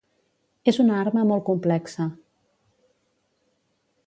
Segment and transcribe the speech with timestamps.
[0.71, 2.09] És una arma molt complexa.